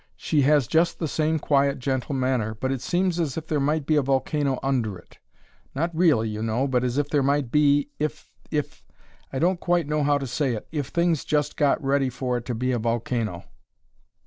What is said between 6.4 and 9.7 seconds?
know, but as if there might be if if I don't